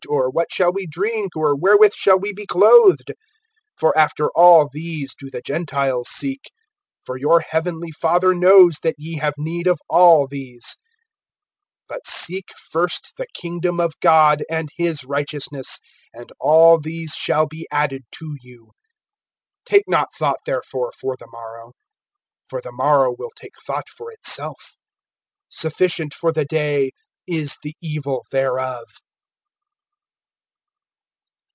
or, 0.09 0.31
What 0.31 0.51
shall 0.51 0.71
we 0.73 0.87
drink? 0.87 1.35
or, 1.35 1.55
Wherewith 1.55 1.93
shall 1.95 2.17
we 2.19 2.33
be 2.33 2.47
clothed? 2.47 3.13
(32)For 3.79 3.91
after 3.95 4.29
all 4.31 4.67
these 4.73 5.13
do 5.13 5.29
the 5.29 5.41
Gentiles 5.45 6.09
seek. 6.09 6.51
For 7.05 7.17
your 7.17 7.41
heavenly 7.41 7.91
Father 7.91 8.33
knows 8.33 8.77
that 8.81 8.95
ye 8.97 9.17
have 9.19 9.35
need 9.37 9.67
of 9.67 9.79
all 9.89 10.27
these. 10.27 10.75
(33)But 11.89 12.05
seek 12.07 12.45
first 12.71 13.13
the 13.17 13.27
kingdom 13.35 13.79
of 13.79 13.93
God, 14.01 14.43
and 14.49 14.69
his 14.75 15.03
righteousness; 15.05 15.77
and 16.13 16.31
all 16.39 16.79
these 16.79 17.13
shall 17.13 17.45
be 17.45 17.67
added 17.71 18.01
to 18.13 18.35
you. 18.41 18.71
(34)Take 19.69 19.83
not 19.87 20.15
thought, 20.15 20.39
therefore, 20.47 20.91
for 20.99 21.15
the 21.15 21.27
morrow; 21.31 21.73
for 22.47 22.59
the 22.59 22.71
morrow 22.71 23.15
will 23.17 23.31
take 23.37 23.53
thought 23.67 23.87
for 23.87 24.11
itself. 24.11 24.77
Sufficient 25.47 26.13
for 26.15 26.31
the 26.33 26.45
day 26.45 26.89
is 27.27 27.57
the 27.61 27.75
evil 27.81 28.25
thereof. 28.31 28.83